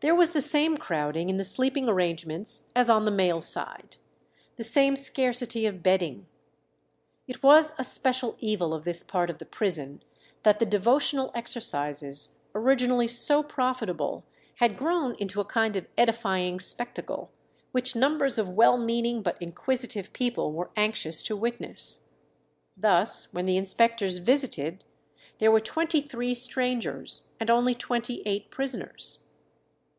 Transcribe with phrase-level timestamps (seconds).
[0.00, 3.96] There was the same crowding in the sleeping arrangements as on the male side;
[4.56, 6.26] the same scarcity of bedding.
[7.28, 10.02] It was a special evil of this part of the prison,
[10.42, 14.24] that the devotional exercises, originally so profitable,
[14.56, 17.30] had grown into a kind of edifying spectacle,
[17.70, 22.00] which numbers of well meaning but inquisitive people were anxious to witness.
[22.76, 24.82] Thus, when the inspectors visited
[25.38, 29.20] there were twenty three strangers, and only twenty eight prisoners.